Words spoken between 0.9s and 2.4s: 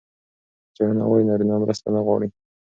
وايي نارینه مرسته نه غواړي.